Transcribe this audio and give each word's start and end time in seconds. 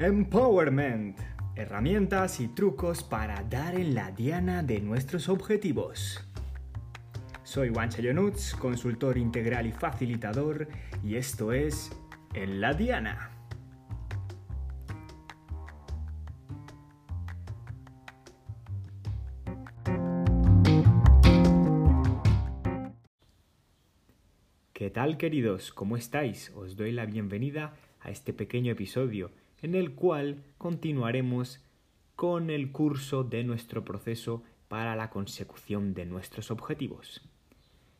Empowerment. 0.00 1.18
Herramientas 1.54 2.40
y 2.40 2.48
trucos 2.48 3.02
para 3.02 3.42
dar 3.42 3.74
en 3.74 3.94
la 3.94 4.10
diana 4.10 4.62
de 4.62 4.80
nuestros 4.80 5.28
objetivos. 5.28 6.26
Soy 7.42 7.68
Juan 7.68 7.90
Chayonuts, 7.90 8.54
consultor 8.54 9.18
integral 9.18 9.66
y 9.66 9.72
facilitador, 9.72 10.68
y 11.04 11.16
esto 11.16 11.52
es 11.52 11.92
En 12.32 12.62
la 12.62 12.72
Diana. 12.72 13.30
¿Qué 24.72 24.88
tal 24.88 25.18
queridos? 25.18 25.72
¿Cómo 25.72 25.98
estáis? 25.98 26.50
Os 26.56 26.74
doy 26.74 26.92
la 26.92 27.04
bienvenida 27.04 27.74
a 28.00 28.10
este 28.10 28.32
pequeño 28.32 28.72
episodio 28.72 29.30
en 29.62 29.74
el 29.74 29.94
cual 29.94 30.42
continuaremos 30.58 31.64
con 32.16 32.50
el 32.50 32.72
curso 32.72 33.24
de 33.24 33.44
nuestro 33.44 33.84
proceso 33.84 34.42
para 34.68 34.94
la 34.96 35.10
consecución 35.10 35.94
de 35.94 36.06
nuestros 36.06 36.50
objetivos. 36.50 37.22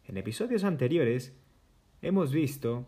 En 0.05 0.17
episodios 0.17 0.65
anteriores 0.65 1.37
hemos 2.03 2.33
visto 2.33 2.87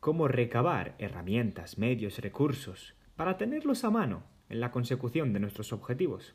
cómo 0.00 0.28
recabar 0.28 0.94
herramientas, 0.98 1.78
medios, 1.78 2.18
recursos 2.18 2.94
para 3.16 3.36
tenerlos 3.36 3.84
a 3.84 3.90
mano 3.90 4.22
en 4.48 4.60
la 4.60 4.70
consecución 4.70 5.32
de 5.32 5.40
nuestros 5.40 5.72
objetivos. 5.72 6.34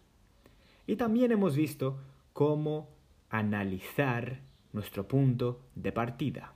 Y 0.88 0.96
también 0.96 1.32
hemos 1.32 1.56
visto 1.56 2.00
cómo 2.34 2.90
analizar 3.30 4.42
nuestro 4.72 5.08
punto 5.08 5.62
de 5.76 5.92
partida 5.92 6.54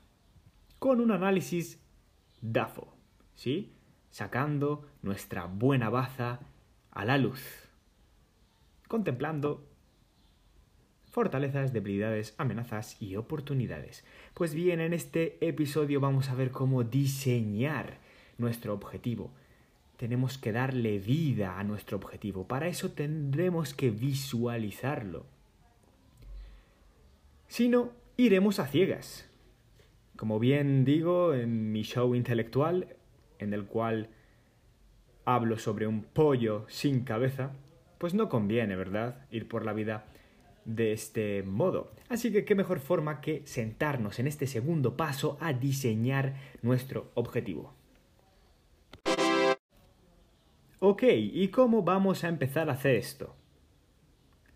con 0.77 1.01
un 1.01 1.11
análisis 1.11 1.79
DAFO, 2.41 2.93
¿sí? 3.35 3.73
Sacando 4.11 4.87
nuestra 5.01 5.45
buena 5.45 5.89
baza 5.89 6.39
a 6.91 7.05
la 7.05 7.17
luz, 7.17 7.41
contemplando 8.87 9.69
fortalezas, 11.09 11.73
debilidades, 11.73 12.33
amenazas 12.37 13.01
y 13.01 13.15
oportunidades. 13.15 14.03
Pues 14.33 14.53
bien, 14.53 14.79
en 14.79 14.93
este 14.93 15.37
episodio 15.45 15.99
vamos 15.99 16.29
a 16.29 16.35
ver 16.35 16.51
cómo 16.51 16.83
diseñar 16.83 17.97
nuestro 18.37 18.73
objetivo. 18.73 19.31
Tenemos 19.97 20.37
que 20.37 20.51
darle 20.51 20.99
vida 20.99 21.59
a 21.59 21.63
nuestro 21.63 21.97
objetivo. 21.97 22.47
Para 22.47 22.67
eso 22.67 22.91
tendremos 22.91 23.73
que 23.73 23.89
visualizarlo. 23.89 25.25
Si 27.47 27.67
no, 27.67 27.91
iremos 28.15 28.59
a 28.59 28.67
ciegas. 28.67 29.27
Como 30.15 30.39
bien 30.39 30.85
digo 30.85 31.33
en 31.33 31.71
mi 31.71 31.81
show 31.81 32.15
intelectual, 32.15 32.95
en 33.39 33.53
el 33.53 33.65
cual 33.65 34.09
hablo 35.25 35.57
sobre 35.57 35.87
un 35.87 36.03
pollo 36.03 36.65
sin 36.67 37.03
cabeza, 37.03 37.51
pues 37.97 38.13
no 38.13 38.29
conviene, 38.29 38.75
¿verdad? 38.75 39.25
Ir 39.31 39.47
por 39.47 39.65
la 39.65 39.73
vida 39.73 40.05
de 40.65 40.93
este 40.93 41.43
modo. 41.43 41.91
Así 42.09 42.31
que 42.31 42.45
qué 42.45 42.55
mejor 42.55 42.79
forma 42.79 43.21
que 43.21 43.41
sentarnos 43.45 44.19
en 44.19 44.27
este 44.27 44.47
segundo 44.47 44.95
paso 44.95 45.37
a 45.41 45.53
diseñar 45.53 46.35
nuestro 46.61 47.11
objetivo. 47.15 47.73
Ok, 50.79 51.03
¿y 51.03 51.49
cómo 51.49 51.83
vamos 51.83 52.23
a 52.23 52.29
empezar 52.29 52.69
a 52.69 52.73
hacer 52.73 52.95
esto? 52.95 53.35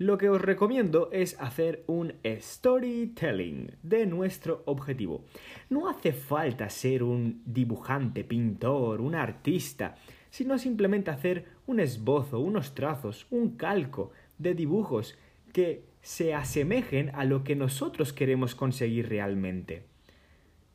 Lo 0.04 0.18
que 0.18 0.28
os 0.28 0.42
recomiendo 0.42 1.08
es 1.14 1.40
hacer 1.40 1.86
un 1.88 2.16
storytelling 2.26 3.72
de 3.84 4.06
nuestro 4.06 4.62
objetivo. 4.66 5.24
No 5.70 5.88
hace 5.88 6.12
falta 6.12 6.70
ser 6.70 7.04
un 7.04 7.42
dibujante, 7.46 8.26
pintor, 8.26 9.00
un 9.00 9.16
artista, 9.16 9.96
sino 10.30 10.58
simplemente 10.58 11.10
hacer 11.10 11.46
un 11.68 11.80
esbozo, 11.80 12.42
unos 12.42 12.76
trazos, 12.76 13.28
un 13.30 13.56
calco 13.56 14.12
de 14.38 14.54
dibujos 14.54 15.18
que 15.54 15.86
se 16.02 16.34
asemejen 16.34 17.12
a 17.16 17.24
lo 17.24 17.46
que 17.46 17.56
nosotros 17.56 18.12
queremos 18.12 18.56
conseguir 18.56 19.08
realmente. 19.08 19.84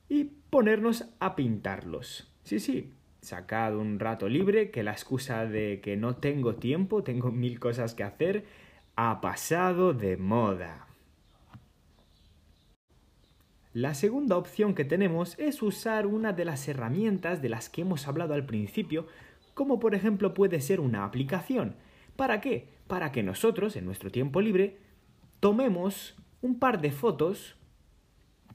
Y 0.08 0.24
ponernos 0.48 1.04
a 1.20 1.36
pintarlos. 1.36 2.32
Sí, 2.44 2.60
sí, 2.60 2.94
sacad 3.20 3.76
un 3.76 4.00
rato 4.00 4.26
libre, 4.26 4.70
que 4.70 4.82
la 4.82 4.92
excusa 4.92 5.44
de 5.44 5.82
que 5.82 5.98
no 5.98 6.16
tengo 6.16 6.54
tiempo, 6.54 7.02
tengo 7.02 7.30
mil 7.30 7.60
cosas 7.60 7.94
que 7.94 8.04
hacer, 8.04 8.46
ha 9.00 9.20
pasado 9.20 9.94
de 9.94 10.16
moda. 10.16 10.88
La 13.72 13.94
segunda 13.94 14.36
opción 14.36 14.74
que 14.74 14.84
tenemos 14.84 15.38
es 15.38 15.62
usar 15.62 16.04
una 16.04 16.32
de 16.32 16.44
las 16.44 16.66
herramientas 16.66 17.40
de 17.40 17.48
las 17.48 17.68
que 17.68 17.82
hemos 17.82 18.08
hablado 18.08 18.34
al 18.34 18.44
principio, 18.44 19.06
como 19.54 19.78
por 19.78 19.94
ejemplo 19.94 20.34
puede 20.34 20.60
ser 20.60 20.80
una 20.80 21.04
aplicación. 21.04 21.76
¿Para 22.16 22.40
qué? 22.40 22.70
Para 22.88 23.12
que 23.12 23.22
nosotros, 23.22 23.76
en 23.76 23.86
nuestro 23.86 24.10
tiempo 24.10 24.40
libre, 24.40 24.80
tomemos 25.38 26.16
un 26.42 26.58
par 26.58 26.80
de 26.80 26.90
fotos 26.90 27.54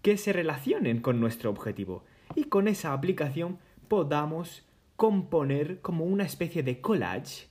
que 0.01 0.17
se 0.17 0.33
relacionen 0.33 0.99
con 0.99 1.21
nuestro 1.21 1.51
objetivo 1.51 2.03
y 2.35 2.43
con 2.43 2.67
esa 2.67 2.91
aplicación 2.91 3.59
podamos 3.87 4.67
componer 4.97 5.79
como 5.79 6.03
una 6.03 6.25
especie 6.25 6.63
de 6.63 6.81
collage 6.81 7.47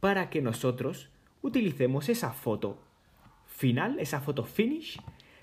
para 0.00 0.30
que 0.30 0.40
nosotros 0.40 1.10
utilicemos 1.44 2.08
esa 2.08 2.32
foto 2.32 2.78
final, 3.44 4.00
esa 4.00 4.20
foto 4.20 4.44
finish 4.44 4.98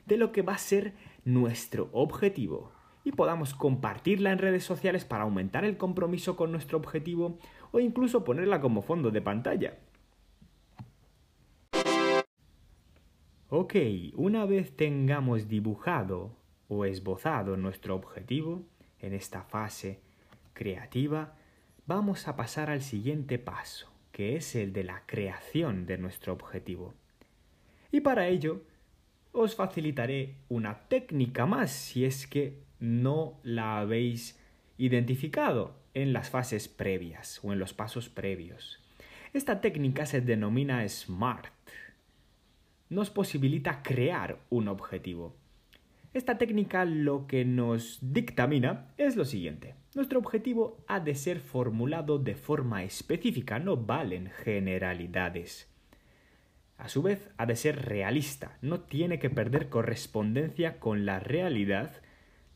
de 0.07 0.17
lo 0.17 0.31
que 0.31 0.41
va 0.41 0.55
a 0.55 0.57
ser 0.57 0.95
nuestro 1.25 1.89
objetivo 1.93 2.71
y 3.03 3.11
podamos 3.11 3.53
compartirla 3.53 4.31
en 4.31 4.39
redes 4.39 4.63
sociales 4.63 5.05
para 5.05 5.25
aumentar 5.25 5.63
el 5.63 5.77
compromiso 5.77 6.35
con 6.35 6.51
nuestro 6.51 6.79
objetivo 6.79 7.37
o 7.71 7.79
incluso 7.79 8.23
ponerla 8.23 8.59
como 8.61 8.81
fondo 8.81 9.11
de 9.11 9.21
pantalla. 9.21 9.77
Ok, 13.49 13.75
una 14.15 14.45
vez 14.45 14.75
tengamos 14.75 15.47
dibujado 15.47 16.35
o 16.67 16.85
esbozado 16.85 17.57
nuestro 17.57 17.95
objetivo 17.95 18.63
en 18.99 19.13
esta 19.13 19.43
fase 19.43 20.01
creativa, 20.53 21.35
vamos 21.85 22.27
a 22.27 22.35
pasar 22.35 22.71
al 22.71 22.81
siguiente 22.81 23.37
paso 23.37 23.90
que 24.11 24.35
es 24.35 24.55
el 24.55 24.73
de 24.73 24.83
la 24.83 25.03
creación 25.05 25.85
de 25.85 25.97
nuestro 25.97 26.33
objetivo. 26.33 26.93
Y 27.91 28.01
para 28.01 28.27
ello 28.27 28.61
os 29.31 29.55
facilitaré 29.55 30.35
una 30.49 30.87
técnica 30.87 31.45
más 31.45 31.71
si 31.71 32.05
es 32.05 32.27
que 32.27 32.59
no 32.79 33.39
la 33.43 33.79
habéis 33.79 34.39
identificado 34.77 35.75
en 35.93 36.13
las 36.13 36.29
fases 36.29 36.67
previas 36.67 37.39
o 37.43 37.53
en 37.53 37.59
los 37.59 37.73
pasos 37.73 38.09
previos. 38.09 38.79
Esta 39.33 39.61
técnica 39.61 40.05
se 40.05 40.21
denomina 40.21 40.87
SMART. 40.87 41.53
Nos 42.89 43.09
posibilita 43.09 43.81
crear 43.83 44.39
un 44.49 44.67
objetivo. 44.67 45.35
Esta 46.13 46.37
técnica 46.37 46.83
lo 46.83 47.25
que 47.25 47.45
nos 47.45 47.99
dictamina 48.01 48.91
es 48.97 49.15
lo 49.15 49.23
siguiente. 49.23 49.75
Nuestro 49.95 50.19
objetivo 50.19 50.83
ha 50.87 50.99
de 50.99 51.15
ser 51.15 51.39
formulado 51.39 52.19
de 52.19 52.35
forma 52.35 52.83
específica, 52.83 53.59
no 53.59 53.77
valen 53.77 54.29
generalidades. 54.29 55.71
A 56.77 56.89
su 56.89 57.01
vez, 57.01 57.29
ha 57.37 57.45
de 57.45 57.55
ser 57.55 57.85
realista, 57.85 58.57
no 58.61 58.81
tiene 58.81 59.19
que 59.19 59.29
perder 59.29 59.69
correspondencia 59.69 60.79
con 60.79 61.05
la 61.05 61.21
realidad 61.21 62.01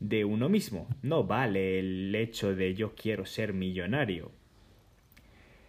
de 0.00 0.26
uno 0.26 0.50
mismo, 0.50 0.86
no 1.00 1.24
vale 1.24 1.78
el 1.78 2.14
hecho 2.14 2.54
de 2.54 2.74
yo 2.74 2.94
quiero 2.94 3.24
ser 3.24 3.54
millonario. 3.54 4.32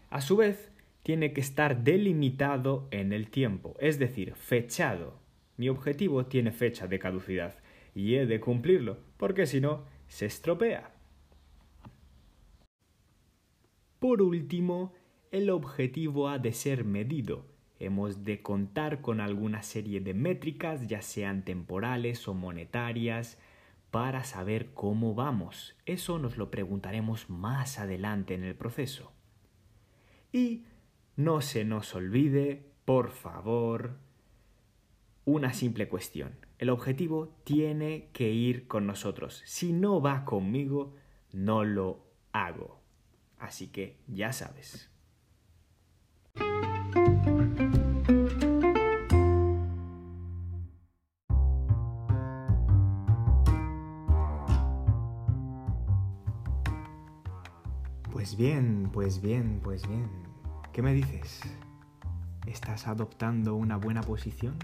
A 0.10 0.20
su 0.20 0.36
vez, 0.36 0.74
tiene 1.04 1.32
que 1.32 1.40
estar 1.40 1.86
delimitado 1.86 2.90
en 2.92 3.14
el 3.14 3.30
tiempo, 3.30 3.78
es 3.80 3.98
decir, 3.98 4.36
fechado. 4.36 5.22
Mi 5.56 5.70
objetivo 5.70 6.26
tiene 6.26 6.52
fecha 6.52 6.88
de 6.88 7.00
caducidad 7.00 7.56
y 7.98 8.14
he 8.14 8.28
de 8.28 8.40
cumplirlo, 8.40 9.00
porque 9.18 9.48
si 9.48 9.60
no, 9.60 9.86
se 10.08 10.28
estropea. 10.28 10.92
Por 13.98 14.22
último, 14.22 14.94
el 15.32 15.50
objetivo 15.50 16.30
ha 16.30 16.38
de 16.38 16.54
ser 16.54 16.86
medido. 16.86 17.48
Hemos 17.80 18.24
de 18.24 18.44
contar 18.44 19.02
con 19.02 19.20
alguna 19.20 19.64
serie 19.64 20.00
de 20.00 20.14
métricas, 20.14 20.86
ya 20.86 21.02
sean 21.02 21.44
temporales 21.44 22.28
o 22.28 22.36
monetarias, 22.36 23.40
para 23.90 24.24
saber 24.24 24.76
cómo 24.76 25.16
vamos. 25.16 25.76
Eso 25.88 26.20
nos 26.20 26.38
lo 26.38 26.52
preguntaremos 26.52 27.32
más 27.32 27.80
adelante 27.80 28.36
en 28.36 28.44
el 28.44 28.54
proceso. 28.54 29.12
Y 30.32 30.66
no 31.16 31.42
se 31.42 31.66
nos 31.66 31.96
olvide, 31.96 32.64
por 32.86 33.10
favor, 33.10 33.98
una 35.26 35.52
simple 35.54 35.88
cuestión. 35.88 36.47
El 36.58 36.72
objetivo 36.72 37.36
tiene 37.44 38.10
que 38.14 38.32
ir 38.32 38.68
con 38.68 38.88
nosotros. 38.88 39.44
Si 39.46 39.74
no 39.74 40.02
va 40.02 40.26
conmigo, 40.26 40.96
no 41.32 41.64
lo 41.64 42.04
hago. 42.32 42.82
Así 43.38 43.68
que 43.68 44.00
ya 44.08 44.34
sabes. 44.34 44.90
Pues 58.12 58.36
bien, 58.36 58.90
pues 58.92 59.22
bien, 59.22 59.62
pues 59.64 59.88
bien. 59.88 60.10
¿Qué 60.74 60.82
me 60.82 60.96
dices? 60.96 61.40
¿Estás 62.48 62.88
adoptando 62.88 63.54
una 63.54 63.78
buena 63.78 64.02
posición? 64.02 64.58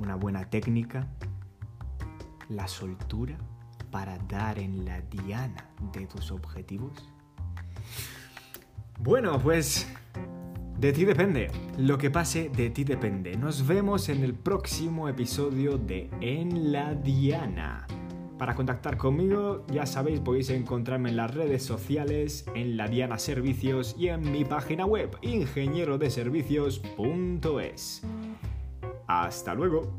¿Una 0.00 0.16
buena 0.16 0.48
técnica? 0.48 1.06
¿La 2.48 2.66
soltura 2.66 3.36
para 3.90 4.16
dar 4.30 4.58
en 4.58 4.86
la 4.86 5.02
diana 5.02 5.68
de 5.92 6.06
tus 6.06 6.30
objetivos? 6.30 7.06
Bueno, 8.98 9.38
pues 9.38 9.86
de 10.78 10.94
ti 10.94 11.04
depende. 11.04 11.50
Lo 11.76 11.98
que 11.98 12.10
pase 12.10 12.48
de 12.48 12.70
ti 12.70 12.82
depende. 12.82 13.36
Nos 13.36 13.66
vemos 13.66 14.08
en 14.08 14.24
el 14.24 14.32
próximo 14.32 15.06
episodio 15.06 15.76
de 15.76 16.08
En 16.22 16.72
la 16.72 16.94
Diana. 16.94 17.86
Para 18.38 18.54
contactar 18.54 18.96
conmigo, 18.96 19.66
ya 19.70 19.84
sabéis, 19.84 20.20
podéis 20.20 20.48
encontrarme 20.48 21.10
en 21.10 21.16
las 21.16 21.34
redes 21.34 21.62
sociales, 21.62 22.46
en 22.54 22.78
la 22.78 22.88
Diana 22.88 23.18
Servicios 23.18 23.94
y 23.98 24.08
en 24.08 24.32
mi 24.32 24.46
página 24.46 24.86
web, 24.86 25.14
ingenierodeservicios.es. 25.20 28.02
Hasta 29.10 29.54
luego. 29.54 29.92